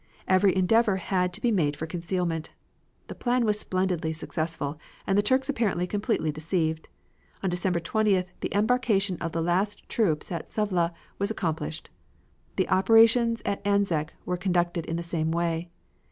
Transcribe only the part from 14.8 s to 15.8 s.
in the same way.